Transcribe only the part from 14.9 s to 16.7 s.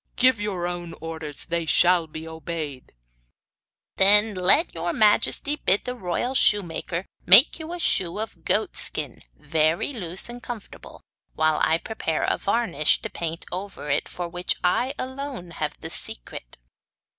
alone have the secret!